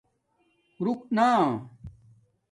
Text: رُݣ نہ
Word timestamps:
رُݣ 0.83 0.99
نہ 1.17 1.27